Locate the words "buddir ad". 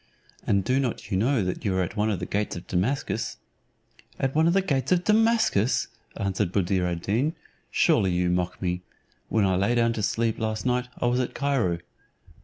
6.51-7.03